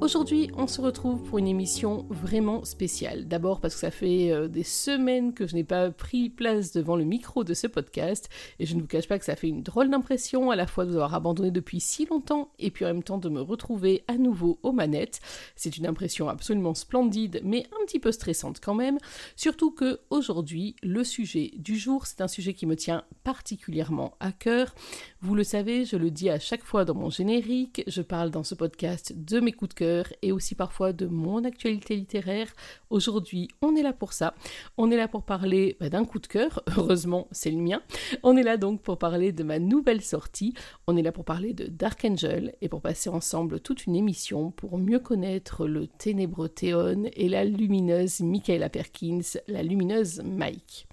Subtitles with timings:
[0.00, 3.28] Aujourd'hui, on se retrouve pour une émission vraiment spéciale.
[3.28, 6.96] D'abord parce que ça fait euh, des semaines que je n'ai pas pris place devant
[6.96, 9.62] le micro de ce podcast, et je ne vous cache pas que ça fait une
[9.62, 12.88] drôle d'impression à la fois de vous avoir abandonné depuis si longtemps, et puis en
[12.88, 15.20] même temps de me retrouver à nouveau aux manettes.
[15.54, 18.96] C'est une impression absolument splendide, mais un petit peu stressante quand même,
[19.36, 24.32] surtout que aujourd'hui, le sujet du jour, c'est un sujet qui me tient particulièrement à
[24.32, 24.74] cœur.
[25.20, 28.44] Vous le savez, je le dis à chaque fois dans mon générique, je parle dans
[28.44, 29.89] ce podcast de mes coups de cœur
[30.22, 32.52] et aussi parfois de mon actualité littéraire.
[32.90, 34.34] Aujourd'hui, on est là pour ça.
[34.76, 36.62] On est là pour parler bah, d'un coup de cœur.
[36.76, 37.82] Heureusement, c'est le mien.
[38.22, 40.54] On est là donc pour parler de ma nouvelle sortie.
[40.86, 44.50] On est là pour parler de Dark Angel et pour passer ensemble toute une émission
[44.50, 50.86] pour mieux connaître le ténébreux Théon et la lumineuse Michaela Perkins, la lumineuse Mike.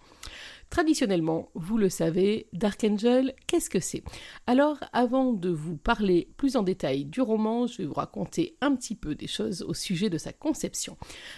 [0.70, 4.04] Traditionnellement, vous le savez, Dark Angel, qu'est-ce que c'est?
[4.48, 8.76] Alors, avant de vous parler plus en détail du roman, je vais vous raconter un
[8.76, 10.98] petit peu des choses au sujet de sa conception.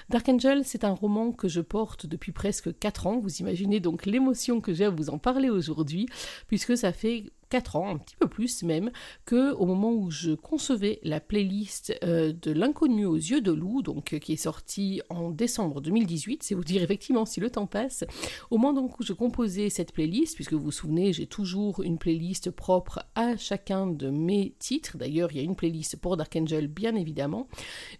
[0.10, 3.20] Dark Angel, c'est un roman que je porte depuis presque 4 ans.
[3.20, 6.08] Vous imaginez donc l'émotion que j'ai à vous en parler aujourd'hui,
[6.48, 8.92] puisque ça fait 4 ans, un petit peu plus même,
[9.26, 13.82] que au moment où je concevais la playlist euh, de l'inconnu aux yeux de loup,
[13.82, 17.68] donc euh, qui est sortie en décembre 2018, c'est vous dire effectivement si le temps
[17.68, 18.04] passe,
[18.50, 21.98] au moment donc où je composais cette playlist, puisque vous vous souvenez, j'ai toujours une
[21.98, 26.36] playlist propre à chacun de mes titres, d'ailleurs il y a une playlist pour Dark
[26.36, 27.48] Angel bien évidemment,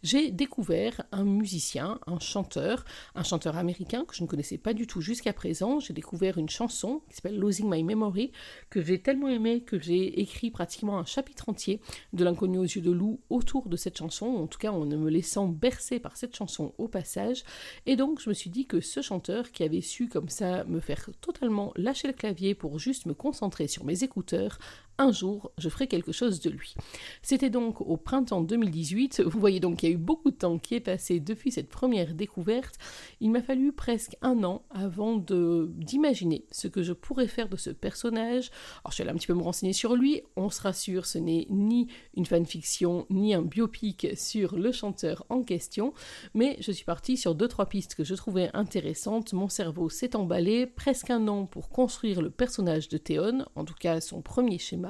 [0.04, 4.88] j'ai découvert un musicien, un chanteur, un chanteur américain que je ne connaissais pas du
[4.88, 8.32] tout jusqu'à présent, j'ai découvert une chanson qui s'appelle Losing My Memory,
[8.70, 9.30] que j'ai tellement
[9.66, 11.80] que j'ai écrit pratiquement un chapitre entier
[12.14, 15.10] de l'inconnu aux yeux de loup autour de cette chanson, en tout cas en me
[15.10, 17.44] laissant bercer par cette chanson au passage.
[17.86, 20.80] Et donc je me suis dit que ce chanteur qui avait su comme ça me
[20.80, 24.60] faire totalement lâcher le clavier pour juste me concentrer sur mes écouteurs,
[25.00, 26.76] un jour, je ferai quelque chose de lui.
[27.22, 29.22] C'était donc au printemps 2018.
[29.22, 31.70] Vous voyez donc qu'il y a eu beaucoup de temps qui est passé depuis cette
[31.70, 32.76] première découverte.
[33.22, 37.70] Il m'a fallu presque un an avant d'imaginer ce que je pourrais faire de ce
[37.70, 38.52] personnage.
[38.84, 40.22] Alors, je suis allée un petit peu me renseigner sur lui.
[40.36, 45.44] On se rassure, ce n'est ni une fanfiction, ni un biopic sur le chanteur en
[45.44, 45.94] question.
[46.34, 49.32] Mais je suis partie sur deux, trois pistes que je trouvais intéressantes.
[49.32, 50.68] Mon cerveau s'est emballé.
[50.68, 54.89] Presque un an pour construire le personnage de Théon, en tout cas son premier schéma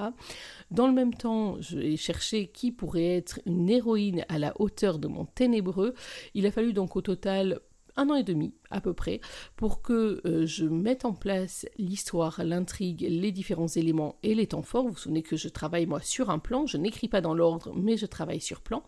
[0.72, 5.08] dans le même temps, j'ai cherché qui pourrait être une héroïne à la hauteur de
[5.08, 5.94] mon ténébreux.
[6.34, 7.60] Il a fallu donc au total
[7.96, 9.20] un an et demi à peu près
[9.56, 14.62] pour que euh, je mette en place l'histoire, l'intrigue, les différents éléments et les temps
[14.62, 14.84] forts.
[14.84, 17.74] Vous vous souvenez que je travaille moi sur un plan, je n'écris pas dans l'ordre
[17.76, 18.84] mais je travaille sur plan.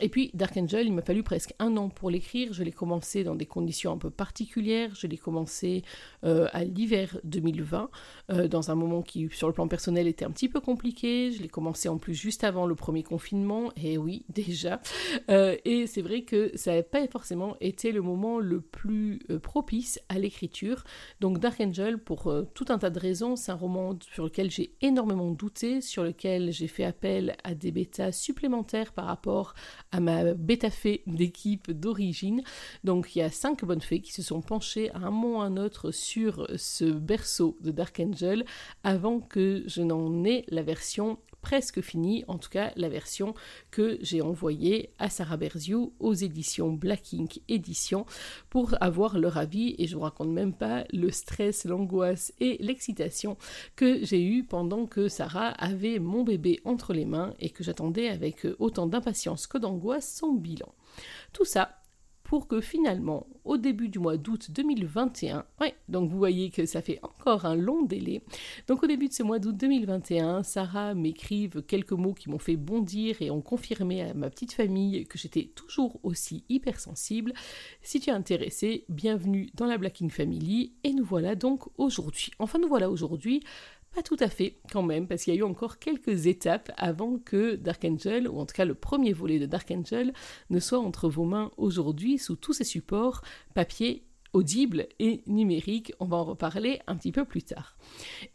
[0.00, 2.52] Et puis Dark Angel, il m'a fallu presque un an pour l'écrire.
[2.52, 4.94] Je l'ai commencé dans des conditions un peu particulières.
[4.94, 5.82] Je l'ai commencé
[6.24, 7.90] euh, à l'hiver 2020
[8.30, 11.32] euh, dans un moment qui sur le plan personnel était un petit peu compliqué.
[11.32, 13.72] Je l'ai commencé en plus juste avant le premier confinement.
[13.76, 14.80] Et oui déjà.
[15.28, 20.00] et c'est vrai que ça n'a pas forcément été le moment le plus euh, propice
[20.08, 20.84] à l'écriture.
[21.20, 24.50] Donc Dark Angel, pour euh, tout un tas de raisons, c'est un roman sur lequel
[24.50, 29.54] j'ai énormément douté, sur lequel j'ai fait appel à des bêtas supplémentaires par rapport
[29.92, 32.42] à ma bêta fée d'équipe d'origine.
[32.84, 35.40] Donc il y a cinq bonnes fées qui se sont penchées à un moment ou
[35.40, 38.44] à un autre sur ce berceau de Dark Angel
[38.82, 43.34] avant que je n'en ai la version presque fini, en tout cas la version
[43.70, 48.06] que j'ai envoyée à Sarah Berziou aux éditions Black Ink Édition
[48.48, 53.36] pour avoir leur avis et je vous raconte même pas le stress, l'angoisse et l'excitation
[53.76, 58.08] que j'ai eu pendant que Sarah avait mon bébé entre les mains et que j'attendais
[58.08, 60.74] avec autant d'impatience que d'angoisse son bilan.
[61.34, 61.83] Tout ça
[62.40, 66.98] que finalement, au début du mois d'août 2021, ouais, donc vous voyez que ça fait
[67.02, 68.22] encore un long délai,
[68.66, 72.56] donc au début de ce mois d'août 2021, Sarah m'écrive quelques mots qui m'ont fait
[72.56, 77.32] bondir et ont confirmé à ma petite famille que j'étais toujours aussi hypersensible.
[77.82, 82.30] Si tu es intéressé, bienvenue dans la Blacking Family et nous voilà donc aujourd'hui.
[82.38, 83.42] Enfin nous voilà aujourd'hui
[83.94, 87.18] pas tout à fait, quand même, parce qu'il y a eu encore quelques étapes avant
[87.18, 90.12] que Dark Angel, ou en tout cas le premier volet de Dark Angel,
[90.50, 93.22] ne soit entre vos mains aujourd'hui sous tous ses supports,
[93.54, 94.04] papier
[94.34, 95.92] audible et numérique.
[96.00, 97.76] On va en reparler un petit peu plus tard.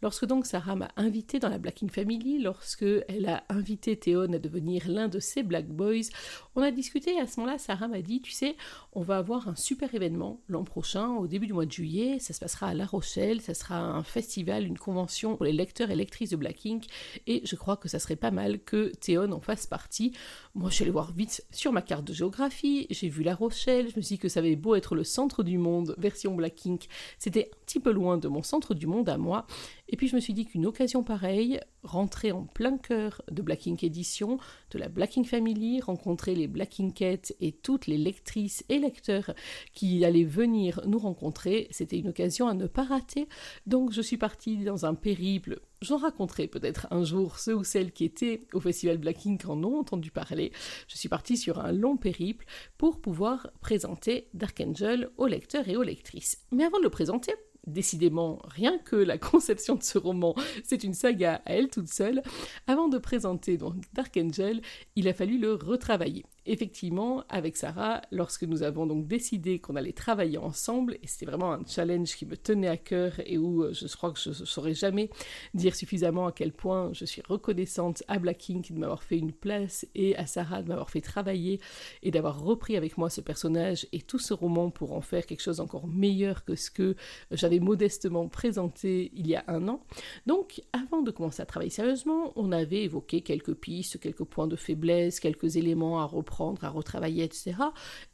[0.02, 4.40] Lorsque donc Sarah m'a invité dans la Blacking Family, lorsque elle a invité Théon à
[4.40, 6.10] devenir l'un de ses Black Boys,
[6.56, 8.56] on a discuté et à ce moment-là, Sarah m'a dit, tu sais,
[8.94, 12.34] on va avoir un super événement l'an prochain, au début du mois de juillet, ça
[12.34, 15.96] se passera à La Rochelle, ça sera un festival, une convention pour les lecteurs et
[15.96, 16.86] lectrices de Black Ink,
[17.28, 20.14] et je crois que ça serait pas mal que Théon en fasse partie.
[20.56, 23.90] Moi, je suis allée voir vite sur ma carte de géographie, j'ai vu La Rochelle,
[23.90, 26.66] je me suis dit que ça avait beau être le centre du monde, version Black
[26.66, 26.88] Ink,
[27.18, 29.46] c'était un petit peu loin de mon centre du monde à moi,
[29.92, 33.66] et puis je me suis dit qu'une occasion pareille, rentrer en plein cœur de Black
[33.68, 34.38] Ink Edition,
[34.70, 39.34] de la Black Ink Family, rencontrer les Black Inkettes et toutes les lectrices et lecteurs
[39.74, 43.28] qui allaient venir nous rencontrer, c'était une occasion à ne pas rater.
[43.66, 45.60] Donc je suis partie dans un périple.
[45.82, 49.64] J'en raconterai peut-être un jour ceux ou celles qui étaient au festival Black Ink en
[49.64, 50.52] ont entendu parler.
[50.88, 52.46] Je suis partie sur un long périple
[52.78, 56.46] pour pouvoir présenter Dark Angel aux lecteurs et aux lectrices.
[56.52, 57.34] Mais avant de le présenter,
[57.70, 62.24] Décidément, rien que la conception de ce roman, c'est une saga à elle toute seule.
[62.68, 64.62] Avant de présenter donc Dark Angel,
[64.96, 69.94] il a fallu le retravailler effectivement, avec Sarah, lorsque nous avons donc décidé qu'on allait
[69.94, 73.72] travailler ensemble, et c'était vraiment un challenge qui me tenait à cœur et où euh,
[73.74, 75.12] je crois que je ne saurais jamais
[75.54, 79.32] dire suffisamment à quel point je suis reconnaissante à Black Ink de m'avoir fait une
[79.32, 81.60] place et à Sarah de m'avoir fait travailler
[82.02, 85.44] et d'avoir repris avec moi ce personnage et tout ce roman pour en faire quelque
[85.44, 86.96] chose d'encore meilleur que ce que
[87.30, 89.84] j'avais modestement présenté il y a un an.
[90.26, 94.56] Donc, avant de commencer à travailler sérieusement, on avait évoqué quelques pistes, quelques points de
[94.56, 97.56] faiblesse, quelques éléments à reprendre à retravailler, etc.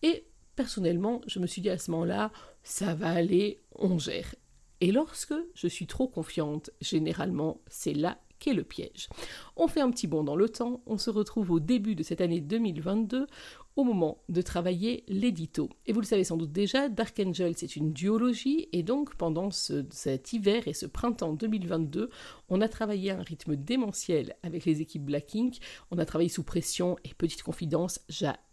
[0.02, 0.26] Et
[0.56, 2.32] personnellement, je me suis dit à ce moment-là,
[2.64, 4.36] ça va aller, on gère.
[4.82, 9.08] Et lorsque je suis trop confiante, généralement, c'est là qu'est le piège.
[9.56, 12.22] On fait un petit bond dans le temps, on se retrouve au début de cette
[12.22, 13.28] année 2022
[13.76, 15.70] au moment de travailler l'édito.
[15.86, 19.52] Et vous le savez sans doute déjà, Dark Angel c'est une duologie et donc pendant
[19.52, 22.10] cet hiver et ce printemps 2022,
[22.50, 25.58] on a travaillé à un rythme démentiel avec les équipes Black Ink,
[25.92, 28.00] on a travaillé sous pression et petite confidence,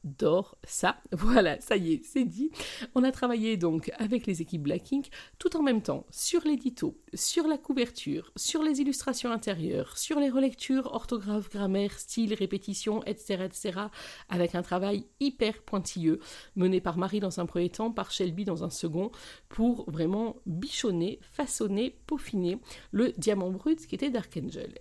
[0.04, 0.96] j'adore ça.
[1.12, 2.50] Voilà, ça y est, c'est dit.
[2.94, 5.08] On a travaillé donc avec les équipes Black Ink
[5.38, 10.30] tout en même temps sur l'édito, sur la couverture, sur les illustrations intérieures, sur les
[10.30, 13.80] relectures, orthographe, grammaire, style, répétition, etc., etc.,
[14.28, 16.18] avec un travail hyper pointilleux,
[16.56, 19.10] mené par Marie dans un premier temps, par Shelby dans un second,
[19.48, 22.58] pour vraiment bichonner, façonner, peaufiner
[22.90, 24.78] le diamant brut qui était Dark Angel.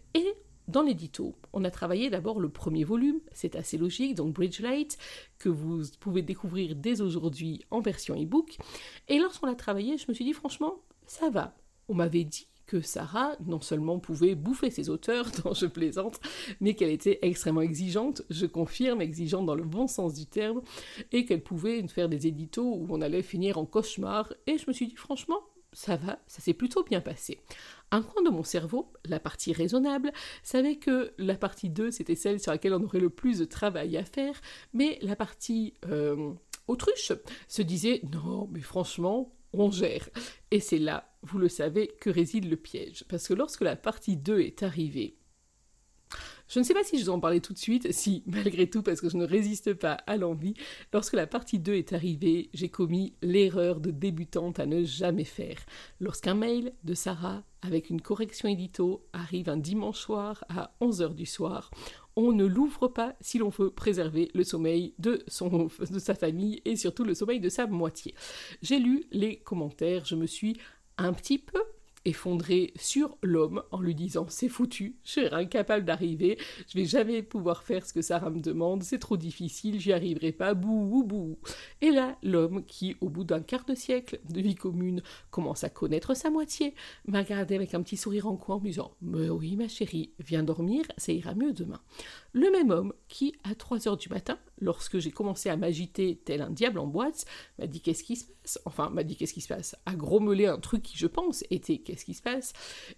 [0.72, 4.98] Dans l'édito, on a travaillé d'abord le premier volume, c'est assez logique, donc Bridgelight,
[5.38, 8.58] que vous pouvez découvrir dès aujourd'hui en version e-book.
[9.08, 11.56] Et lorsqu'on l'a travaillé, je me suis dit franchement, ça va.
[11.90, 16.22] On m'avait dit que Sarah non seulement pouvait bouffer ses auteurs, dont je plaisante,
[16.62, 20.62] mais qu'elle était extrêmement exigeante, je confirme, exigeante dans le bon sens du terme,
[21.12, 24.74] et qu'elle pouvait faire des éditos où on allait finir en cauchemar, et je me
[24.74, 25.42] suis dit franchement,
[25.74, 27.40] ça va, ça s'est plutôt bien passé.
[27.92, 30.12] Un coin de mon cerveau, la partie raisonnable,
[30.44, 33.98] savait que la partie 2, c'était celle sur laquelle on aurait le plus de travail
[33.98, 34.40] à faire,
[34.74, 36.34] mais la partie euh,
[36.68, 37.14] autruche
[37.48, 40.10] se disait non, mais franchement, on gère.
[40.52, 43.04] Et c'est là, vous le savez, que réside le piège.
[43.10, 45.18] Parce que lorsque la partie 2 est arrivée,
[46.52, 48.84] je ne sais pas si je dois en parler tout de suite, si, malgré tout,
[48.84, 50.54] parce que je ne résiste pas à l'envie,
[50.92, 55.58] lorsque la partie 2 est arrivée, j'ai commis l'erreur de débutante à ne jamais faire.
[56.02, 61.26] Lorsqu'un mail de Sarah avec une correction édito arrive un dimanche soir à 11h du
[61.26, 61.72] soir,
[62.18, 65.24] on ne l'ouvre pas si l'on veut préserver le sommeil de,
[65.90, 68.14] de sa famille et surtout le sommeil de sa moitié.
[68.62, 70.58] J'ai lu les commentaires, je me suis
[70.98, 71.62] un petit peu
[72.06, 77.22] effondré sur l'homme en lui disant c'est foutu, je serai incapable d'arriver, je vais jamais
[77.22, 81.38] pouvoir faire ce que Sarah me demande, c'est trop difficile, j'y arriverai pas, bouh bouh.
[81.82, 85.70] Et là, l'homme qui, au bout d'un quart de siècle de vie commune, commence à
[85.70, 86.74] connaître sa moitié,
[87.06, 90.12] m'a regardé avec un petit sourire en coin en me disant Mais oui, ma chérie,
[90.20, 91.82] viens dormir, ça ira mieux demain.
[92.34, 96.42] Le même homme qui, à 3 heures du matin, lorsque j'ai commencé à m'agiter tel
[96.42, 97.26] un diable en boîte,
[97.60, 98.60] m'a dit qu'est-ce qui se passe?
[98.66, 99.76] Enfin, m'a dit qu'est-ce qui se passe?
[99.86, 102.54] A grommelé un truc qui, je pense, était qu'est-ce qui se passe?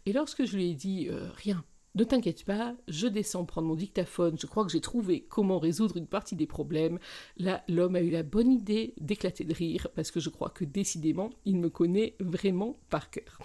[0.05, 1.63] Et lorsque je lui ai dit euh, rien,
[1.95, 5.97] ne t'inquiète pas, je descends prendre mon dictaphone, je crois que j'ai trouvé comment résoudre
[5.97, 6.97] une partie des problèmes.
[7.37, 10.65] Là, l'homme a eu la bonne idée d'éclater de rire, parce que je crois que
[10.65, 13.39] décidément, il me connaît vraiment par cœur.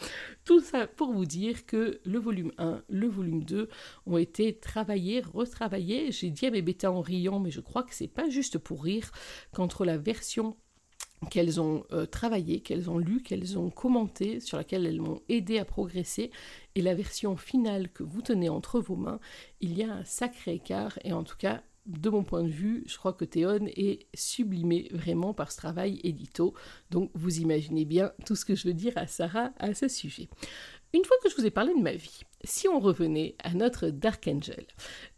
[0.45, 3.69] Tout ça pour vous dire que le volume 1, le volume 2
[4.07, 6.11] ont été travaillés, retravaillés.
[6.13, 9.11] J'ai dit à mes en riant, mais je crois que c'est pas juste pour rire,
[9.53, 10.57] qu'entre la version
[11.31, 15.59] qu'elles ont euh, travaillé, qu'elles ont lu, qu'elles ont commenté, sur laquelle elles m'ont aidé
[15.59, 16.31] à progresser,
[16.75, 19.21] et la version finale que vous tenez entre vos mains,
[19.61, 22.85] il y a un sacré écart, et en tout cas, de mon point de vue,
[22.87, 26.53] je crois que Théon est sublimé vraiment par ce travail édito.
[26.91, 30.29] Donc vous imaginez bien tout ce que je veux dire à Sarah à ce sujet.
[30.93, 33.89] Une fois que je vous ai parlé de ma vie, si on revenait à notre
[33.89, 34.67] Dark Angel.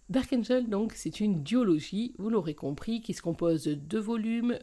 [0.08, 4.58] Dark Angel, donc, c'est une duologie, vous l'aurez compris, qui se compose de deux volumes,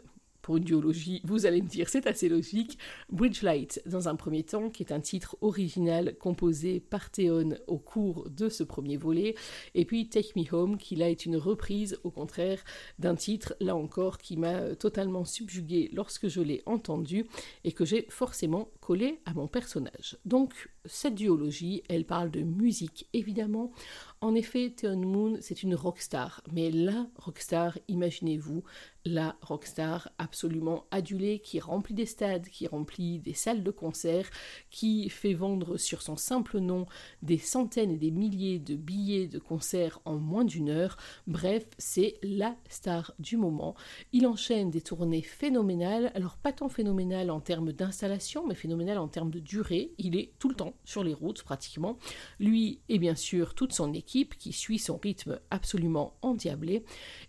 [0.48, 2.80] pour une duologie, vous allez me dire, c'est assez logique.
[3.12, 8.30] Bridgelight, dans un premier temps, qui est un titre original composé par Théon au cours
[8.30, 9.36] de ce premier volet,
[9.76, 12.64] et puis Take Me Home, qui là est une reprise, au contraire,
[12.98, 17.26] d'un titre, là encore, qui m'a totalement subjugué lorsque je l'ai entendu,
[17.66, 20.18] et que j'ai forcément collé à mon personnage.
[20.24, 23.72] Donc, cette duologie, elle parle de musique, évidemment,
[24.20, 28.64] en effet, Theon Moon, c'est une rockstar, mais la rockstar, imaginez-vous,
[29.06, 34.28] la rockstar absolument adulée qui remplit des stades, qui remplit des salles de concert,
[34.72, 36.88] qui fait vendre sur son simple nom
[37.22, 40.98] des centaines et des milliers de billets de concert en moins d'une heure.
[41.28, 43.76] Bref, c'est la star du moment.
[44.14, 49.08] Il enchaîne des tournées phénoménales, alors pas tant phénoménales en termes d'installation, mais phénoménales en
[49.08, 49.94] termes de durée.
[50.00, 51.98] Il est tout le temps sur les routes pratiquement.
[52.40, 56.84] Lui et bien sûr toute son équipe qui suit son rythme absolument endiablé.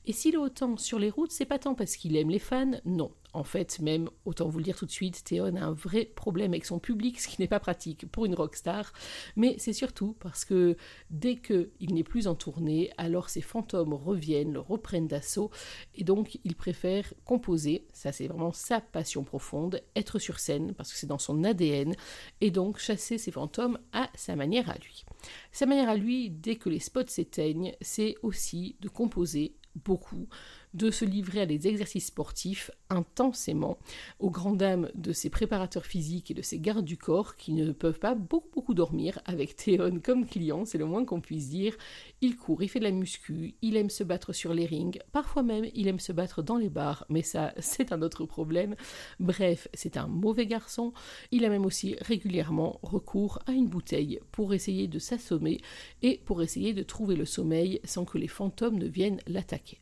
[0.06, 2.80] Et s'il est autant sur les routes, c'est pas tant parce qu'il aime les fans,
[2.84, 3.12] non.
[3.34, 6.52] En fait, même, autant vous le dire tout de suite, Théon a un vrai problème
[6.52, 8.92] avec son public, ce qui n'est pas pratique pour une rockstar.
[9.36, 10.76] Mais c'est surtout parce que
[11.10, 15.50] dès qu'il n'est plus en tournée, alors ses fantômes reviennent, le reprennent d'assaut,
[15.94, 20.92] et donc il préfère composer, ça c'est vraiment sa passion profonde, être sur scène, parce
[20.92, 21.94] que c'est dans son ADN,
[22.40, 25.04] et donc chasser ses fantômes à sa manière à lui.
[25.52, 29.54] Sa manière à lui, dès que les spots s'éteignent, c'est aussi de composer
[29.84, 30.28] beaucoup,
[30.74, 33.78] de se livrer à des exercices sportifs intensément,
[34.18, 37.72] aux grandes dames de ses préparateurs physiques et de ses gardes du corps qui ne
[37.72, 41.76] peuvent pas beaucoup beaucoup dormir avec Théon comme client, c'est le moins qu'on puisse dire.
[42.20, 45.42] Il court, il fait de la muscu, il aime se battre sur les rings, parfois
[45.42, 48.74] même il aime se battre dans les bars, mais ça c'est un autre problème.
[49.20, 50.92] Bref, c'est un mauvais garçon.
[51.30, 55.60] Il a même aussi régulièrement recours à une bouteille pour essayer de s'assommer
[56.02, 59.78] et pour essayer de trouver le sommeil sans que les fantômes ne viennent l'attaquer.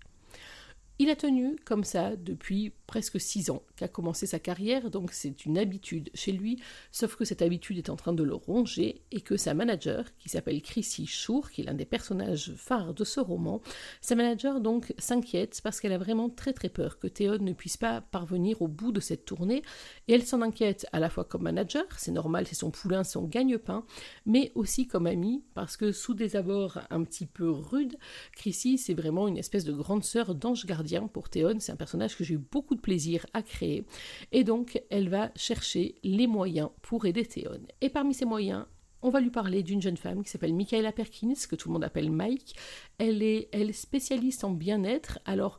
[0.98, 5.44] Il a tenu comme ça depuis presque six ans qu'a commencé sa carrière, donc c'est
[5.44, 6.58] une habitude chez lui,
[6.90, 10.30] sauf que cette habitude est en train de le ronger et que sa manager, qui
[10.30, 13.60] s'appelle Chrissy Shore, qui est l'un des personnages phares de ce roman,
[14.00, 17.76] sa manager donc s'inquiète parce qu'elle a vraiment très très peur que Théod ne puisse
[17.76, 19.62] pas parvenir au bout de cette tournée
[20.08, 23.24] et elle s'en inquiète à la fois comme manager, c'est normal, c'est son poulain, son
[23.24, 23.84] gagne-pain,
[24.24, 27.96] mais aussi comme amie parce que sous des abords un petit peu rudes,
[28.32, 32.16] Chrissy c'est vraiment une espèce de grande sœur d'ange gardien pour Théon, c'est un personnage
[32.16, 33.84] que j'ai eu beaucoup de plaisir à créer.
[34.32, 37.60] Et donc, elle va chercher les moyens pour aider Théon.
[37.80, 38.66] Et parmi ces moyens,
[39.02, 41.84] on va lui parler d'une jeune femme qui s'appelle Michaela Perkins, que tout le monde
[41.84, 42.56] appelle Mike.
[42.98, 45.18] Elle est, spécialiste en bien-être.
[45.24, 45.58] Alors,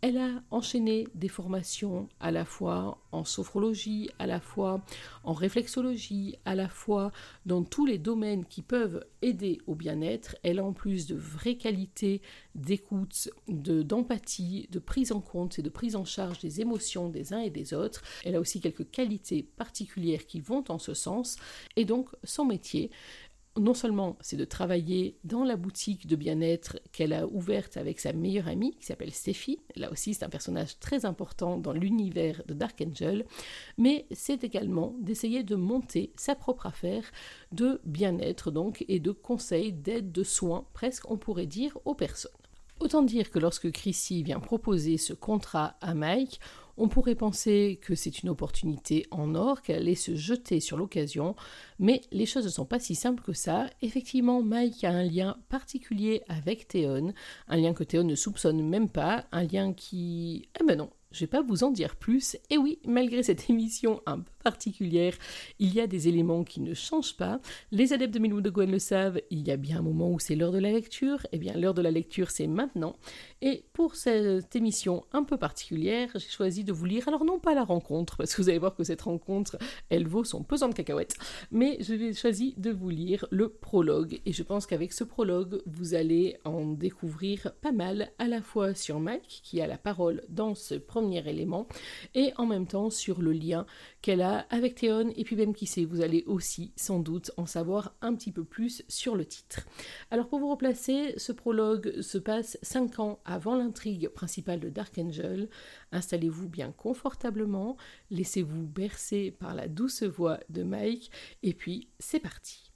[0.00, 4.80] elle a enchaîné des formations à la fois en sophrologie, à la fois
[5.24, 7.10] en réflexologie, à la fois
[7.46, 10.36] dans tous les domaines qui peuvent aider au bien-être.
[10.42, 12.22] Elle a en plus de vraies qualités
[12.54, 17.40] d'écoute, d'empathie, de prise en compte et de prise en charge des émotions des uns
[17.40, 18.02] et des autres.
[18.24, 21.36] Elle a aussi quelques qualités particulières qui vont en ce sens.
[21.76, 22.90] Et donc son métier,
[23.58, 28.12] non seulement c'est de travailler dans la boutique de bien-être qu'elle a ouverte avec sa
[28.12, 32.54] meilleure amie qui s'appelle Steffi, là aussi c'est un personnage très important dans l'univers de
[32.54, 33.26] Dark Angel,
[33.76, 37.04] mais c'est également d'essayer de monter sa propre affaire
[37.52, 42.32] de bien-être donc et de conseils, d'aide, de soins, presque on pourrait dire aux personnes.
[42.80, 46.38] Autant dire que lorsque Chrissy vient proposer ce contrat à Mike,
[46.78, 51.34] on pourrait penser que c'est une opportunité en or, qu'elle allait se jeter sur l'occasion,
[51.78, 53.68] mais les choses ne sont pas si simples que ça.
[53.82, 57.12] Effectivement, Mike a un lien particulier avec Théon,
[57.48, 60.48] un lien que Théon ne soupçonne même pas, un lien qui...
[60.60, 62.36] Eh ben non, je vais pas vous en dire plus.
[62.50, 65.14] Et oui, malgré cette émission un peu particulière,
[65.58, 67.40] il y a des éléments qui ne changent pas.
[67.70, 70.18] Les adeptes de Milou de Gwen le savent, il y a bien un moment où
[70.18, 71.26] c'est l'heure de la lecture.
[71.32, 72.96] Eh bien, l'heure de la lecture, c'est maintenant.
[73.40, 77.54] Et pour cette émission un peu particulière, j'ai choisi de vous lire, alors non pas
[77.54, 79.56] la rencontre, parce que vous allez voir que cette rencontre,
[79.90, 81.16] elle vaut son pesant de cacahuètes,
[81.50, 84.20] mais j'ai choisi de vous lire le prologue.
[84.26, 88.74] Et je pense qu'avec ce prologue, vous allez en découvrir pas mal, à la fois
[88.74, 91.66] sur Mike, qui a la parole dans ce premier élément,
[92.14, 93.66] et en même temps sur le lien
[94.02, 97.46] qu'elle a avec Théon, et puis même qui sait, vous allez aussi sans doute en
[97.46, 99.66] savoir un petit peu plus sur le titre.
[100.10, 104.98] Alors pour vous replacer, ce prologue se passe 5 ans avant l'intrigue principale de Dark
[104.98, 105.48] Angel.
[105.92, 107.76] Installez-vous bien confortablement,
[108.10, 111.10] laissez-vous bercer par la douce voix de Mike,
[111.42, 112.72] et puis c'est parti.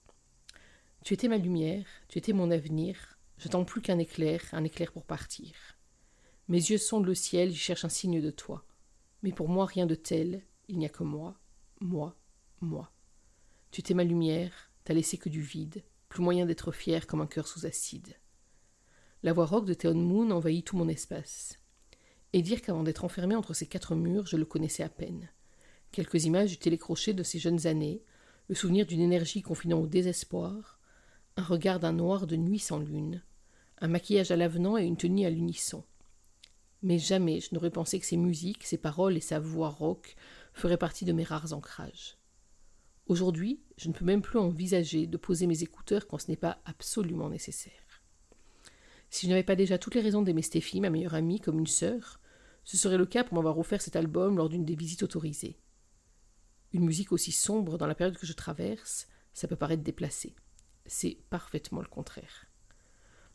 [1.05, 4.93] Tu étais ma lumière, tu étais mon avenir, je n'attends plus qu'un éclair, un éclair
[4.93, 5.53] pour partir.
[6.49, 8.65] Mes yeux sondent le ciel, j'y cherche un signe de toi.
[9.23, 11.41] Mais pour moi, rien de tel, il n'y a que moi,
[11.83, 12.17] moi,
[12.61, 12.93] moi.
[13.71, 17.27] Tu t'es ma lumière, t'as laissé que du vide, plus moyen d'être fier comme un
[17.27, 18.17] cœur sous acide.
[19.23, 21.59] La voix rock de Theon Moon envahit tout mon espace.
[22.33, 25.29] Et dire qu'avant d'être enfermé entre ces quatre murs, je le connaissais à peine.
[25.91, 28.03] Quelques images du télécrochet de ces jeunes années,
[28.49, 30.79] le souvenir d'une énergie confinant au désespoir,
[31.37, 33.23] un regard d'un noir de nuit sans lune,
[33.79, 35.85] un maquillage à l'avenant et une tenue à l'unisson.
[36.83, 40.17] Mais jamais je n'aurais pensé que ces musiques, ces paroles et sa voix rauque
[40.53, 42.19] feraient partie de mes rares ancrages.
[43.07, 46.61] Aujourd'hui, je ne peux même plus envisager de poser mes écouteurs quand ce n'est pas
[46.65, 48.03] absolument nécessaire.
[49.11, 51.67] Si je n'avais pas déjà toutes les raisons d'aimer Stéphie, ma meilleure amie, comme une
[51.67, 52.21] sœur,
[52.65, 55.59] ce serait le cas pour m'avoir offert cet album lors d'une des visites autorisées.
[56.73, 60.35] Une musique aussi sombre dans la période que je traverse, ça peut paraître déplacé.
[60.87, 62.47] C'est parfaitement le contraire.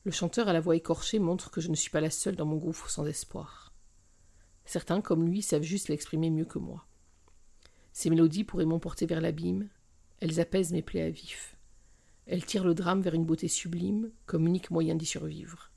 [0.04, 2.46] Le chanteur à la voix écorchée montre que je ne suis pas la seule dans
[2.46, 3.74] mon gouffre sans espoir.
[4.66, 6.87] Certains, comme lui, savent juste l'exprimer mieux que moi.
[7.98, 9.70] Ces mélodies pourraient m'emporter vers l'abîme,
[10.20, 11.58] elles apaisent mes plaies à vif.
[12.28, 15.72] Elles tirent le drame vers une beauté sublime, comme unique moyen d'y survivre.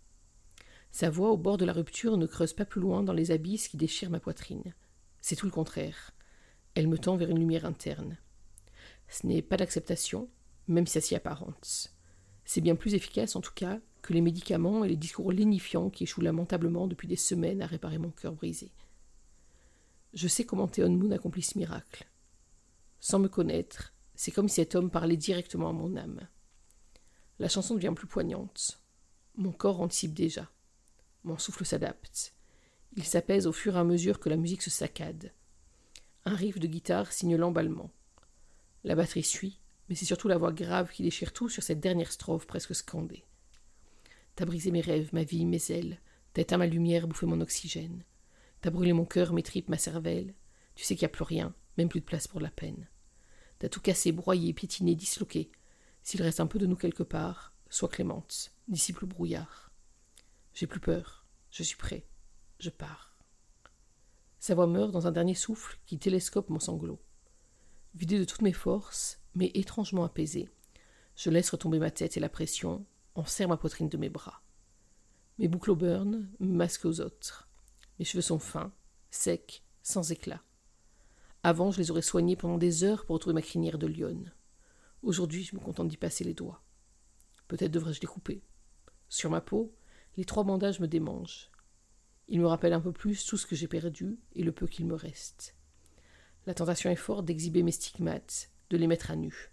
[0.90, 3.68] Sa voix au bord de la rupture ne creuse pas plus loin dans les abysses
[3.68, 4.74] qui déchirent ma poitrine.
[5.22, 6.10] C'est tout le contraire.
[6.74, 8.18] Elle me tend vers une lumière interne.
[9.08, 10.28] Ce n'est pas d'acceptation,
[10.68, 11.90] même si ça s'y apparente.
[12.44, 16.04] C'est bien plus efficace, en tout cas, que les médicaments et les discours lénifiants qui
[16.04, 18.70] échouent lamentablement depuis des semaines à réparer mon cœur brisé.
[20.12, 22.09] Je sais comment Théon Moon accomplit ce miracle.
[23.00, 26.28] Sans me connaître, c'est comme si cet homme parlait directement à mon âme.
[27.38, 28.78] La chanson devient plus poignante.
[29.36, 30.50] Mon corps anticipe déjà.
[31.24, 32.34] Mon souffle s'adapte.
[32.96, 35.32] Il s'apaise au fur et à mesure que la musique se saccade.
[36.26, 37.90] Un riff de guitare signe l'emballement.
[38.84, 42.12] La batterie suit, mais c'est surtout la voix grave qui déchire tout sur cette dernière
[42.12, 43.24] strophe presque scandée.
[44.36, 46.00] T'as brisé mes rêves, ma vie, mes ailes.
[46.34, 48.04] T'as éteint ma lumière, bouffé mon oxygène.
[48.60, 50.34] T'as brûlé mon cœur, mes tripes, ma cervelle.
[50.74, 52.88] Tu sais qu'il n'y a plus rien, même plus de place pour la peine.
[53.58, 55.50] T'as tout cassé, broyé, piétiné, disloqué.
[56.02, 59.70] S'il reste un peu de nous quelque part, sois clémente, dissipe le brouillard.
[60.54, 62.06] J'ai plus peur, je suis prêt,
[62.58, 63.16] je pars.
[64.38, 67.00] Sa voix meurt dans un dernier souffle qui télescope mon sanglot.
[67.94, 70.48] Vidé de toutes mes forces, mais étrangement apaisé,
[71.16, 74.42] je laisse retomber ma tête et la pression, en serre ma poitrine de mes bras.
[75.38, 77.48] Mes boucles au burn me masquent aux autres.
[77.98, 78.72] Mes cheveux sont fins,
[79.10, 80.42] secs, sans éclat.
[81.42, 84.32] Avant, je les aurais soignés pendant des heures pour retrouver ma crinière de lionne.
[85.02, 86.62] Aujourd'hui, je me contente d'y passer les doigts.
[87.48, 88.42] Peut-être devrais-je les couper.
[89.08, 89.74] Sur ma peau,
[90.18, 91.50] les trois bandages me démangent.
[92.28, 94.84] Il me rappelle un peu plus tout ce que j'ai perdu et le peu qu'il
[94.84, 95.56] me reste.
[96.46, 99.50] La tentation est forte d'exhiber mes stigmates, de les mettre à nu.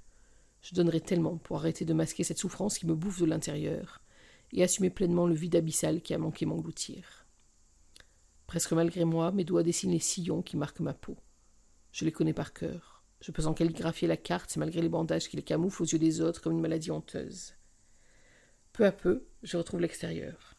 [0.61, 4.01] Je donnerais tellement pour arrêter de masquer cette souffrance qui me bouffe de l'intérieur
[4.51, 7.25] et assumer pleinement le vide abyssal qui a manqué m'engloutir.
[8.45, 11.15] Presque malgré moi, mes doigts dessinent les sillons qui marquent ma peau.
[11.97, 13.01] Je les connais par cœur.
[13.21, 16.21] Je peux en calligraphier la carte malgré les bandages qui les camouflent aux yeux des
[16.21, 17.55] autres comme une maladie honteuse.
[18.71, 20.53] Peu à peu, je retrouve l'extérieur.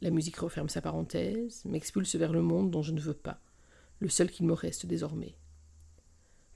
[0.00, 3.40] La musique referme sa parenthèse, m'expulse vers le monde dont je ne veux pas,
[4.00, 5.36] le seul qu'il me reste désormais.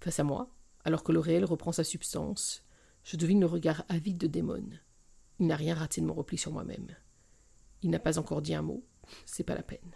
[0.00, 0.50] Face à moi,
[0.84, 2.64] alors que le réel reprend sa substance,
[3.04, 4.70] je devine le regard avide de Démon.
[5.38, 6.96] Il n'a rien raté de mon repli sur moi-même.
[7.82, 8.84] Il n'a pas encore dit un mot,
[9.24, 9.94] c'est pas la peine.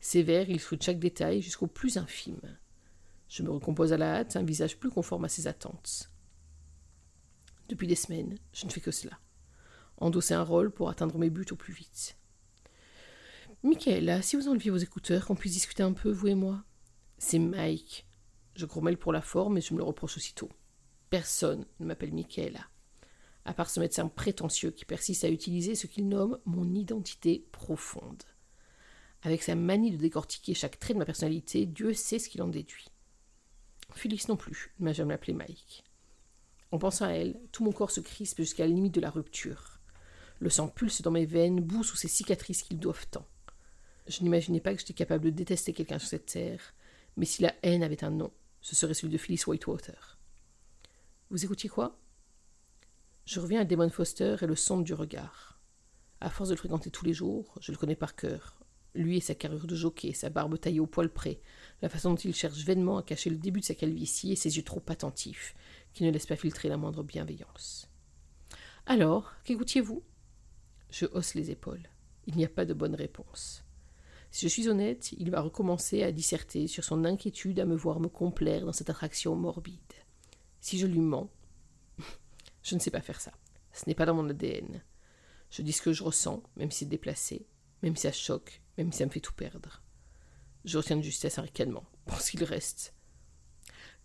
[0.00, 2.58] Sévère, il souhaite chaque détail jusqu'au plus infime.
[3.28, 6.10] Je me recompose à la hâte, un visage plus conforme à ses attentes.
[7.68, 9.18] Depuis des semaines, je ne fais que cela.
[9.96, 12.16] Endosser un rôle pour atteindre mes buts au plus vite.
[13.62, 16.62] Michaela, si vous enleviez vos écouteurs, qu'on puisse discuter un peu, vous et moi.
[17.16, 18.06] C'est Mike.
[18.56, 20.50] Je grommelle pour la forme et je me le reproche aussitôt.
[21.08, 22.66] Personne ne m'appelle Michaela.
[23.46, 28.22] À part ce médecin prétentieux qui persiste à utiliser ce qu'il nomme mon identité profonde.
[29.22, 32.48] Avec sa manie de décortiquer chaque trait de ma personnalité, Dieu sait ce qu'il en
[32.48, 32.90] déduit.
[33.92, 35.84] Félix non plus ne m'a jamais appelé Mike.
[36.70, 39.78] En pensant à elle, tout mon corps se crispe jusqu'à la limite de la rupture.
[40.40, 43.26] Le sang pulse dans mes veines, bout sous ces cicatrices qu'ils doivent tant.
[44.06, 46.74] Je n'imaginais pas que j'étais capable de détester quelqu'un sur cette terre,
[47.16, 50.18] mais si la haine avait un nom, ce serait celui de Phyllis Whitewater.
[51.30, 51.98] Vous écoutiez quoi?
[53.24, 55.60] Je reviens à Damon Foster et le son du regard.
[56.20, 58.58] À force de le fréquenter tous les jours, je le connais par cœur.
[58.94, 61.40] Lui et sa carrure de jockey, sa barbe taillée au poil près,
[61.82, 64.56] la façon dont il cherche vainement à cacher le début de sa calvitie et ses
[64.56, 65.54] yeux trop attentifs,
[65.92, 67.88] qui ne laissent pas filtrer la moindre bienveillance.
[68.86, 70.02] Alors, qu'écoutiez-vous?
[70.90, 71.88] Je hausse les épaules.
[72.26, 73.64] Il n'y a pas de bonne réponse.
[74.30, 78.00] Si je suis honnête, il va recommencer à disserter sur son inquiétude à me voir
[78.00, 79.78] me complaire dans cette attraction morbide.
[80.60, 81.30] Si je lui mens,
[82.62, 83.32] je ne sais pas faire ça.
[83.72, 84.82] Ce n'est pas dans mon ADN.
[85.50, 87.46] Je dis ce que je ressens, même si c'est déplacé,
[87.82, 89.82] même si ça choque, même si ça me fait tout perdre.
[90.64, 91.84] Je retiens de justesse un ricanement,
[92.18, 92.94] ce qu'il reste.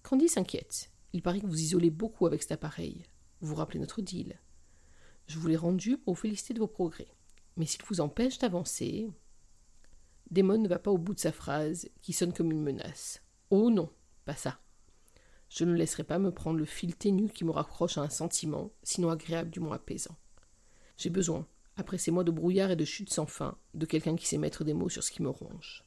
[0.03, 0.91] Candy s'inquiète.
[1.13, 3.05] Il paraît que vous isolez beaucoup avec cet appareil.
[3.41, 4.39] Vous vous rappelez notre deal.
[5.27, 7.07] Je vous l'ai rendu pour vous féliciter de vos progrès.
[7.57, 9.09] Mais s'il vous empêche d'avancer.
[10.31, 13.23] Damon ne va pas au bout de sa phrase, qui sonne comme une menace.
[13.49, 13.91] Oh non,
[14.25, 14.59] pas ça.
[15.49, 18.71] Je ne laisserai pas me prendre le fil ténu qui me raccroche à un sentiment,
[18.83, 20.15] sinon agréable du moins apaisant.
[20.97, 21.47] J'ai besoin,
[21.79, 24.63] après ces mois de brouillard et de chute sans fin, de quelqu'un qui sait mettre
[24.63, 25.83] des mots sur ce qui me ronge.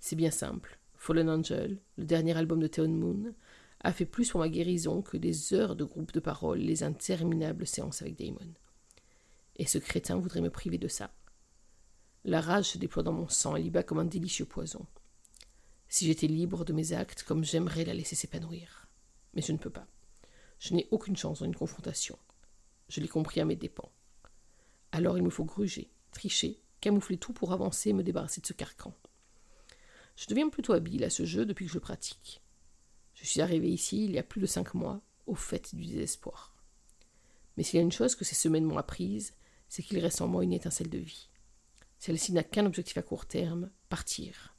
[0.00, 0.78] C'est bien simple.
[0.96, 3.34] Fallen Angel, le dernier album de Theon Moon,
[3.80, 7.66] a fait plus pour ma guérison que des heures de groupe de parole, les interminables
[7.66, 8.54] séances avec Damon.
[9.56, 11.12] Et ce crétin voudrait me priver de ça.
[12.24, 14.86] La rage se déploie dans mon sang et y bat comme un délicieux poison.
[15.88, 18.86] Si j'étais libre de mes actes, comme j'aimerais la laisser s'épanouir.
[19.34, 19.86] Mais je ne peux pas.
[20.58, 22.16] Je n'ai aucune chance dans une confrontation.
[22.88, 23.90] Je l'ai compris à mes dépens.
[24.92, 28.52] Alors il me faut gruger, tricher, camoufler tout pour avancer et me débarrasser de ce
[28.52, 28.94] carcan.
[30.16, 32.42] Je deviens plutôt habile à ce jeu depuis que je le pratique.
[33.14, 36.54] Je suis arrivé ici il y a plus de cinq mois, au fait du désespoir.
[37.56, 39.34] Mais s'il y a une chose que ces semaines m'ont apprise,
[39.68, 41.28] c'est qu'il reste en moi une étincelle de vie.
[41.98, 44.54] Celle-ci n'a qu'un objectif à court terme, partir.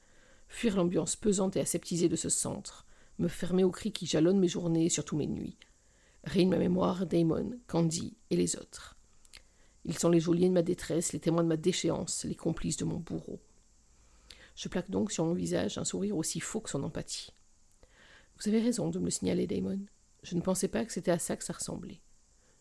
[0.47, 2.87] Fuir l'ambiance pesante et aseptisée de ce centre,
[3.19, 5.57] me fermer aux cris qui jalonnent mes journées et surtout mes nuits.
[6.23, 8.92] Règne ma mémoire, Damon, Candy et les autres.
[9.85, 12.85] Ils sont les geôliers de ma détresse, les témoins de ma déchéance, les complices de
[12.85, 13.39] mon bourreau.
[14.55, 17.31] Je plaque donc sur mon visage un sourire aussi faux que son empathie.
[18.37, 19.85] Vous avez raison de me le signaler, Damon.
[20.21, 22.01] Je ne pensais pas que c'était à ça que ça ressemblait.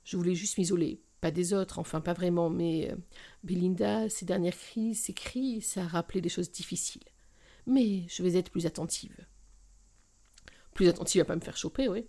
[0.05, 2.97] Je voulais juste m'isoler, pas des autres, enfin pas vraiment, mais euh,
[3.45, 7.05] Belinda, ses dernières crises, ses cris, ça a rappelé des choses difficiles.
[7.67, 9.27] Mais je vais être plus attentive.
[10.75, 12.07] Plus attentive à pas me faire choper, oui.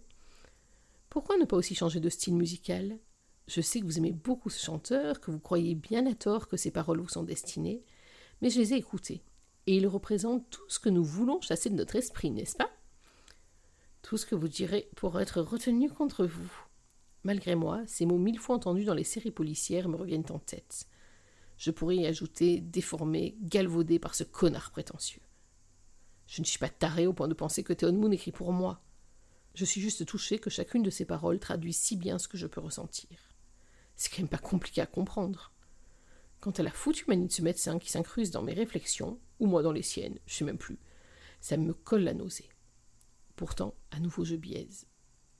[1.10, 2.97] Pourquoi ne pas aussi changer de style musical?
[3.47, 6.58] Je sais que vous aimez beaucoup ce chanteur, que vous croyez bien à tort que
[6.58, 7.84] ses paroles vous sont destinées,
[8.41, 9.23] mais je les ai écoutées
[9.67, 12.69] et il représente tout ce que nous voulons chasser de notre esprit, n'est-ce pas?
[14.01, 16.51] Tout ce que vous direz pour être retenu contre vous.
[17.23, 20.88] Malgré moi, ces mots mille fois entendus dans les séries policières me reviennent en tête.
[21.58, 25.21] Je pourrais y ajouter déformé, galvaudé par ce connard prétentieux.
[26.27, 28.82] Je ne suis pas taré au point de penser que Theon Moon écrit pour moi.
[29.56, 32.47] Je suis juste touché que chacune de ses paroles traduit si bien ce que je
[32.47, 33.32] peux ressentir.
[33.95, 35.51] C'est quand même pas compliqué à comprendre.
[36.39, 39.63] Quant à la foutue manie de ce médecin qui s'incruste dans mes réflexions, ou moi
[39.63, 40.79] dans les siennes, je sais même plus,
[41.39, 42.49] ça me colle la nausée.
[43.36, 44.88] Pourtant, à nouveau je biaise.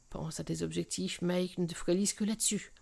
[0.10, 2.74] Pense à tes objectifs, Mike, ne te focalise que là-dessus.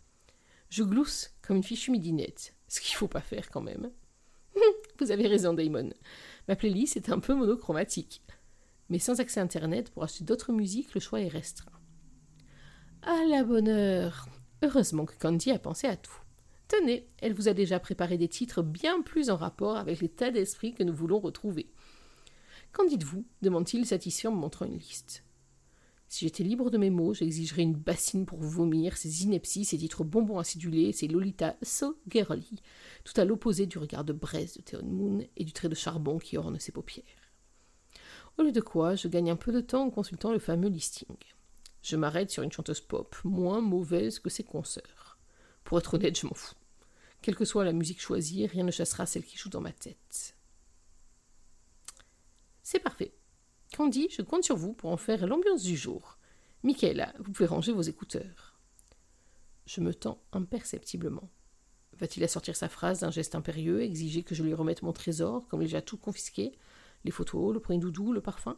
[0.70, 3.92] Je glousse comme une fichue midinette, ce qu'il faut pas faire quand même.
[5.00, 5.92] Vous avez raison, Damon.
[6.48, 8.22] Ma playlist est un peu monochromatique.
[8.90, 11.72] Mais sans accès Internet pour acheter d'autres musiques, le choix est restreint.
[13.04, 14.28] À la bonne heure
[14.62, 16.21] Heureusement que Candy a pensé à tout.
[16.67, 20.74] Tenez, elle vous a déjà préparé des titres bien plus en rapport avec l'état d'esprit
[20.74, 21.67] que nous voulons retrouver.
[22.71, 25.24] Qu'en dites-vous demande-t-il satisfait en me montrant une liste.
[26.08, 30.04] Si j'étais libre de mes mots, j'exigerais une bassine pour vomir ces inepties, ces titres
[30.04, 32.62] bonbons acidulés, ces Lolita so girly,
[33.06, 36.19] tout à l'opposé du regard de braise de Theon Moon et du trait de charbon
[36.19, 37.06] qui orne ses paupières.
[38.38, 41.15] Au lieu de quoi, je gagne un peu de temps en consultant le fameux listing.
[41.82, 45.17] Je m'arrête sur une chanteuse pop moins mauvaise que ses consoeurs.
[45.63, 46.56] Pour être honnête, je m'en fous.
[47.22, 50.36] Quelle que soit la musique choisie, rien ne chassera celle qui joue dans ma tête.
[52.63, 53.13] C'est parfait.
[53.76, 56.17] Candy, je compte sur vous pour en faire l'ambiance du jour.
[56.63, 58.60] Michaela, vous pouvez ranger vos écouteurs.
[59.65, 61.30] Je me tends imperceptiblement.
[62.00, 65.62] Va-t-il assortir sa phrase d'un geste impérieux, exiger que je lui remette mon trésor, comme
[65.62, 66.58] il déjà tout confisqué
[67.04, 68.58] Les photos, le premier doudou, le parfum?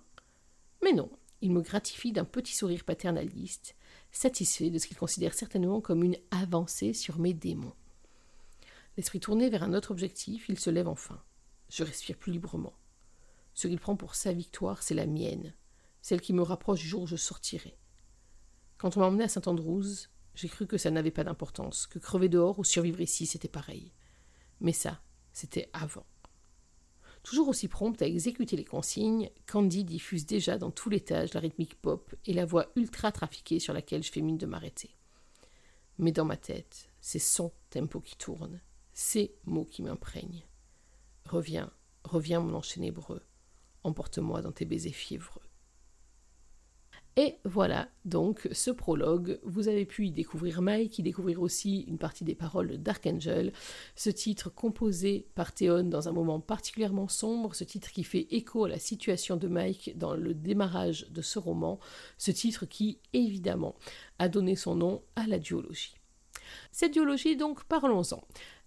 [0.81, 1.09] Mais non,
[1.43, 3.75] il me gratifie d'un petit sourire paternaliste,
[4.13, 7.73] satisfait de ce qu'il considère certainement comme une avancée sur mes démons.
[8.95, 11.21] L'esprit tourné vers un autre objectif, il se lève enfin.
[11.67, 12.71] Je respire plus librement.
[13.53, 15.53] Ce qu'il prend pour sa victoire, c'est la mienne,
[16.01, 17.77] celle qui me rapproche du jour où je sortirai.
[18.77, 22.29] Quand on m'a emmené à Saint-Andrews, j'ai cru que ça n'avait pas d'importance, que crever
[22.29, 23.91] dehors ou survivre ici, c'était pareil.
[24.61, 25.01] Mais ça,
[25.33, 26.05] c'était avant.
[27.23, 31.75] Toujours aussi prompte à exécuter les consignes, Candy diffuse déjà dans tout l'étage la rythmique
[31.75, 34.95] pop et la voix ultra trafiquée sur laquelle je fais mine de m'arrêter.
[35.97, 38.59] Mais dans ma tête, c'est son tempo qui tourne,
[38.91, 40.45] ces mots qui m'imprègnent.
[41.25, 41.71] Reviens,
[42.03, 43.21] reviens mon enchaîné hébreu,
[43.83, 45.42] emporte-moi dans tes baisers fiévreux.
[47.15, 49.39] Et voilà donc ce prologue.
[49.43, 53.05] Vous avez pu y découvrir Mike, y découvrir aussi une partie des paroles de Dark
[53.05, 53.53] Angel,
[53.95, 58.65] ce titre composé par Théon dans un moment particulièrement sombre, ce titre qui fait écho
[58.65, 61.79] à la situation de Mike dans le démarrage de ce roman,
[62.17, 63.75] ce titre qui évidemment
[64.17, 65.95] a donné son nom à la duologie.
[66.71, 68.23] Cette duologie donc, parlons-en.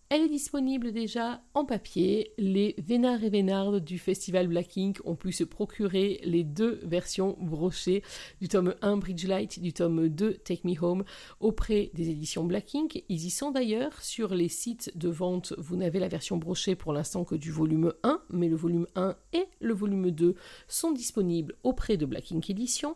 [0.08, 2.30] Elle est disponible déjà en papier.
[2.38, 7.36] Les vénards et vénardes du festival Black Ink ont pu se procurer les deux versions
[7.40, 8.04] brochées
[8.40, 11.02] du tome 1 Bridgelight, du tome 2 Take Me Home
[11.40, 13.02] auprès des éditions Black Ink.
[13.08, 15.54] Ils y sont d'ailleurs sur les sites de vente.
[15.58, 19.16] Vous n'avez la version brochée pour l'instant que du volume 1, mais le volume 1
[19.32, 20.36] et le volume 2
[20.68, 22.94] sont disponibles auprès de Black Ink Edition.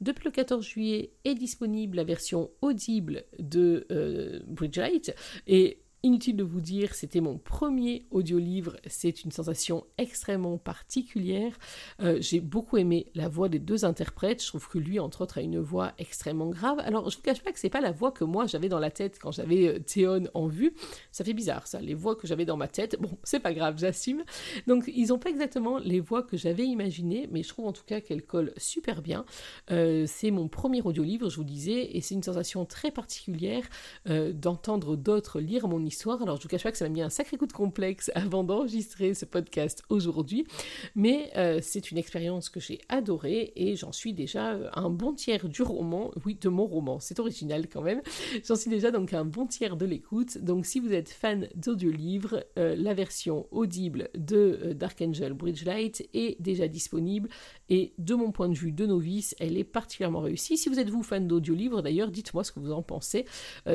[0.00, 5.12] Depuis le 14 juillet est disponible la version audible de euh, Bridgelight
[5.48, 11.56] et Inutile de vous dire, c'était mon premier audiolivre, c'est une sensation extrêmement particulière.
[12.00, 15.38] Euh, j'ai beaucoup aimé la voix des deux interprètes, je trouve que lui, entre autres,
[15.38, 16.80] a une voix extrêmement grave.
[16.80, 18.90] Alors, je vous cache pas que c'est pas la voix que moi j'avais dans la
[18.90, 20.74] tête quand j'avais euh, Théon en vue.
[21.12, 23.00] Ça fait bizarre, ça, les voix que j'avais dans ma tête.
[23.00, 24.24] Bon, c'est pas grave, j'assume.
[24.66, 27.84] Donc, ils n'ont pas exactement les voix que j'avais imaginées, mais je trouve en tout
[27.86, 29.24] cas qu'elles collent super bien.
[29.70, 33.62] Euh, c'est mon premier audiolivre, je vous disais, et c'est une sensation très particulière
[34.04, 35.91] d'entendre d'autres lire mon histoire
[36.22, 38.44] alors je vous cache pas que ça m'a mis un sacré coup de complexe avant
[38.44, 40.46] d'enregistrer ce podcast aujourd'hui,
[40.94, 45.12] mais euh, c'est une expérience que j'ai adorée et j'en suis déjà euh, un bon
[45.12, 48.00] tiers du roman, oui de mon roman, c'est original quand même.
[48.46, 50.38] J'en suis déjà donc un bon tiers de l'écoute.
[50.38, 56.40] Donc si vous êtes fan d'audiolivres, euh, la version audible de Dark Angel Bridgelight est
[56.40, 57.28] déjà disponible
[57.68, 60.56] et de mon point de vue de novice, elle est particulièrement réussie.
[60.56, 63.26] Si vous êtes vous fan d'audiolivres d'ailleurs, dites-moi ce que vous en pensez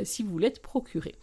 [0.04, 1.16] si vous l'êtes procuré.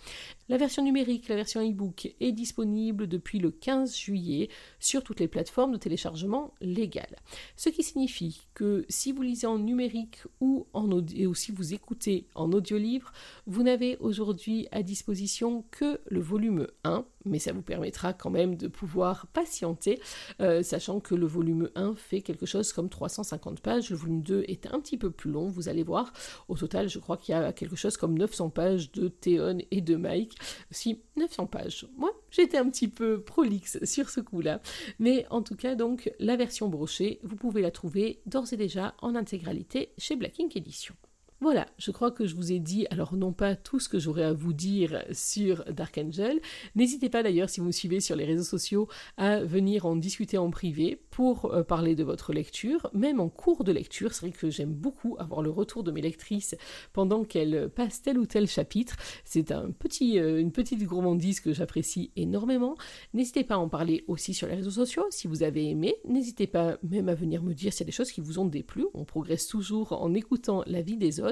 [0.48, 5.28] La version numérique, la version e-book est disponible depuis le 15 juillet sur toutes les
[5.28, 7.16] plateformes de téléchargement légales.
[7.56, 12.28] Ce qui signifie que si vous lisez en numérique ou, en ou si vous écoutez
[12.34, 13.12] en audiolivre,
[13.46, 18.56] vous n'avez aujourd'hui à disposition que le volume 1 mais ça vous permettra quand même
[18.56, 20.00] de pouvoir patienter,
[20.40, 24.44] euh, sachant que le volume 1 fait quelque chose comme 350 pages, le volume 2
[24.46, 26.12] est un petit peu plus long, vous allez voir.
[26.48, 29.80] Au total, je crois qu'il y a quelque chose comme 900 pages de Théon et
[29.80, 30.36] de Mike.
[30.74, 31.86] Si, 900 pages.
[31.96, 34.60] Moi, j'étais un petit peu prolixe sur ce coup-là.
[34.98, 38.94] Mais en tout cas, donc, la version brochée, vous pouvez la trouver d'ores et déjà
[39.00, 40.94] en intégralité chez Black Ink Edition.
[41.40, 44.22] Voilà, je crois que je vous ai dit, alors non pas tout ce que j'aurais
[44.22, 46.40] à vous dire sur Dark Angel.
[46.74, 50.38] N'hésitez pas d'ailleurs, si vous me suivez sur les réseaux sociaux, à venir en discuter
[50.38, 54.14] en privé pour euh, parler de votre lecture, même en cours de lecture.
[54.14, 56.54] C'est vrai que j'aime beaucoup avoir le retour de mes lectrices
[56.92, 58.96] pendant qu'elles passent tel ou tel chapitre.
[59.24, 62.76] C'est euh, une petite gourmandise que j'apprécie énormément.
[63.12, 65.96] N'hésitez pas à en parler aussi sur les réseaux sociaux si vous avez aimé.
[66.06, 68.46] N'hésitez pas même à venir me dire s'il y a des choses qui vous ont
[68.46, 68.86] déplu.
[68.94, 71.23] On progresse toujours en écoutant la vie des autres.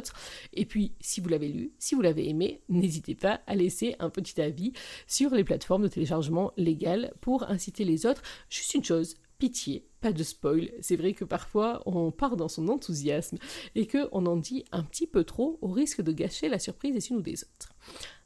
[0.52, 4.10] Et puis, si vous l'avez lu, si vous l'avez aimé, n'hésitez pas à laisser un
[4.10, 4.72] petit avis
[5.06, 8.22] sur les plateformes de téléchargement légales pour inciter les autres.
[8.48, 10.70] Juste une chose, pitié, pas de spoil.
[10.80, 13.38] C'est vrai que parfois on part dans son enthousiasme
[13.74, 17.10] et qu'on en dit un petit peu trop au risque de gâcher la surprise des
[17.10, 17.74] unes ou des autres.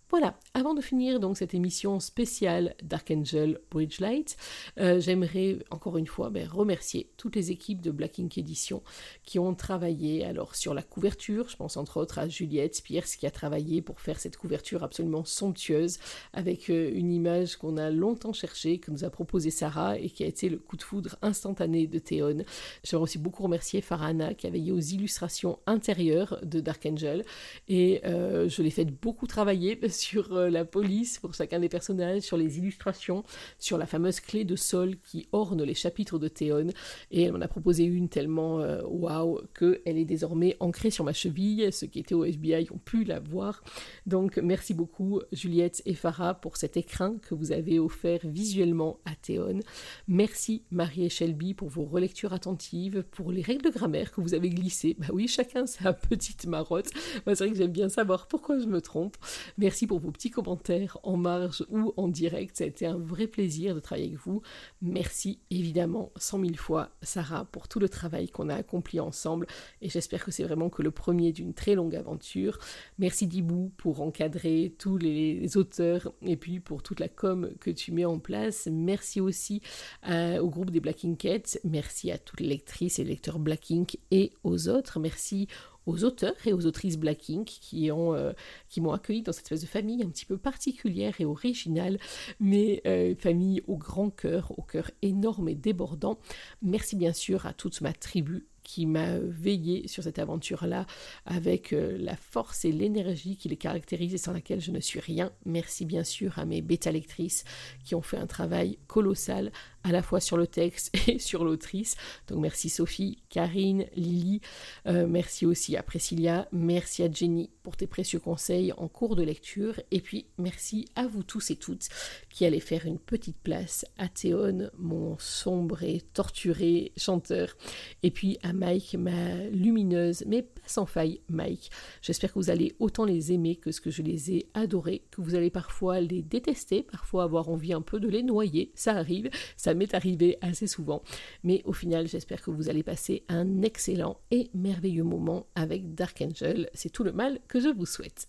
[0.09, 4.37] Voilà, avant de finir donc cette émission spéciale Dark Angel Bridgelight,
[4.79, 8.85] euh, j'aimerais encore une fois ben, remercier toutes les équipes de Black Ink Edition
[9.25, 13.27] qui ont travaillé alors sur la couverture, je pense entre autres à Juliette Pierce qui
[13.27, 15.99] a travaillé pour faire cette couverture absolument somptueuse
[16.33, 20.23] avec euh, une image qu'on a longtemps cherchée, que nous a proposé Sarah et qui
[20.23, 22.45] a été le coup de foudre instantané de Théon.
[22.85, 27.25] J'aimerais aussi beaucoup remercier Farana qui a veillé aux illustrations intérieures de Dark Angel
[27.66, 32.23] et euh, je l'ai fait beaucoup travailler sur euh, la police pour chacun des personnages,
[32.23, 33.25] sur les illustrations,
[33.59, 36.69] sur la fameuse clé de sol qui orne les chapitres de Théon.
[37.11, 41.13] Et elle m'en a proposé une tellement euh, waouh qu'elle est désormais ancrée sur ma
[41.13, 41.73] cheville.
[41.73, 43.63] Ceux qui étaient au FBI ont pu la voir.
[44.07, 49.15] Donc merci beaucoup Juliette et Farah pour cet écrin que vous avez offert visuellement à
[49.15, 49.61] Théon.
[50.09, 54.35] Merci Marie et Shelby pour vos relectures attentives, pour les règles de grammaire que vous
[54.35, 54.97] avez glissées.
[54.99, 56.91] Bah oui, chacun sa petite marotte.
[57.27, 59.17] Moi, c'est vrai que j'aime bien savoir pourquoi je me trompe.
[59.59, 62.57] Merci pour vos petits commentaires en marge ou en direct.
[62.57, 64.42] Ça a été un vrai plaisir de travailler avec vous.
[64.83, 69.46] Merci évidemment cent mille fois Sarah pour tout le travail qu'on a accompli ensemble
[69.81, 72.59] et j'espère que c'est vraiment que le premier d'une très longue aventure.
[72.99, 77.92] Merci Dibou pour encadrer tous les auteurs et puis pour toute la com que tu
[77.92, 78.68] mets en place.
[78.70, 79.62] Merci aussi
[80.09, 81.61] euh, au groupe des Black Inkettes.
[81.64, 84.99] Merci à toutes les lectrices et lecteurs Black Ink et aux autres.
[84.99, 85.49] Merci
[85.87, 88.33] aux auteurs et aux autrices Black Ink qui ont euh,
[88.68, 91.99] qui m'ont accueilli dans cette espèce de famille un petit peu particulière et originale,
[92.40, 96.18] mais euh, famille au grand cœur, au cœur énorme et débordant.
[96.62, 100.87] Merci bien sûr à toute ma tribu qui m'a veillé sur cette aventure-là
[101.25, 104.99] avec euh, la force et l'énergie qui les caractérise et sans laquelle je ne suis
[104.99, 105.31] rien.
[105.44, 107.44] Merci bien sûr à mes bêta lectrices
[107.85, 109.53] qui ont fait un travail colossal
[109.87, 111.96] à la fois sur le texte et sur l'autrice.
[112.29, 114.40] Donc merci Sophie, Karine, Lily,
[114.87, 119.22] euh, merci aussi à Priscilla, merci à Jenny pour tes précieux conseils en cours de
[119.22, 121.88] lecture, et puis merci à vous tous et toutes
[122.31, 127.57] qui allez faire une petite place à Théon, mon sombre et torturé chanteur,
[128.03, 131.70] et puis à Mike, ma lumineuse, mais pas sans faille, Mike.
[132.03, 135.20] J'espère que vous allez autant les aimer que ce que je les ai adorés, que
[135.20, 139.31] vous allez parfois les détester, parfois avoir envie un peu de les noyer, ça arrive,
[139.57, 141.03] ça m'est arrivé assez souvent,
[141.45, 146.23] mais au final j'espère que vous allez passer un excellent et merveilleux moment avec Dark
[146.23, 148.27] Angel, c'est tout le mal que je vous souhaite.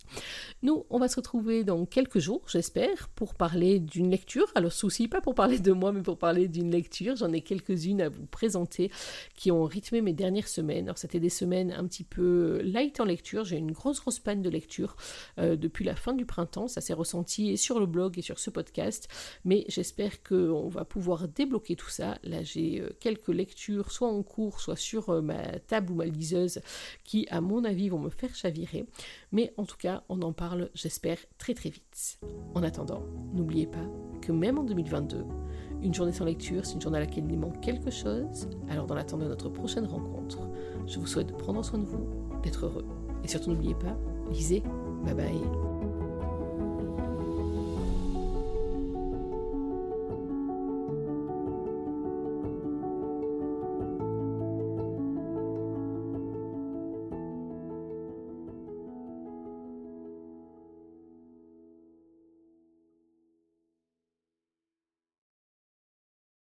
[0.61, 5.07] Nous, on va se retrouver dans quelques jours, j'espère, pour parler d'une lecture, alors souci,
[5.07, 8.25] pas pour parler de moi, mais pour parler d'une lecture, j'en ai quelques-unes à vous
[8.25, 8.91] présenter
[9.35, 13.05] qui ont rythmé mes dernières semaines, alors c'était des semaines un petit peu light en
[13.05, 14.95] lecture, j'ai une grosse grosse panne de lecture
[15.39, 18.49] euh, depuis la fin du printemps, ça s'est ressenti sur le blog et sur ce
[18.49, 19.07] podcast,
[19.45, 22.17] mais j'espère qu'on va pouvoir débloquer tout ça.
[22.23, 26.05] Là, j'ai euh, quelques lectures, soit en cours, soit sur euh, ma table ou ma
[26.05, 26.59] liseuse,
[27.03, 28.85] qui, à mon avis, vont me faire chavirer.
[29.31, 32.19] Mais en tout cas, on en parle, j'espère, très très vite.
[32.55, 33.85] En attendant, n'oubliez pas
[34.21, 35.25] que même en 2022,
[35.83, 38.49] une journée sans lecture, c'est une journée à laquelle il manque quelque chose.
[38.69, 40.39] Alors, dans l'attente de notre prochaine rencontre,
[40.87, 42.07] je vous souhaite de prendre soin de vous,
[42.43, 42.85] d'être heureux.
[43.23, 43.97] Et surtout, n'oubliez pas,
[44.31, 44.63] lisez.
[45.05, 45.76] Bye bye.